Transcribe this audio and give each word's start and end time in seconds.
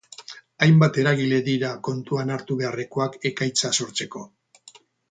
Hainbat 0.67 0.97
eragile 1.01 1.39
dira 1.49 1.71
kontuan 1.89 2.35
hartu 2.37 2.59
beharrekoak 2.63 3.21
ekaitza 3.33 3.77
sortzeko. 3.81 4.27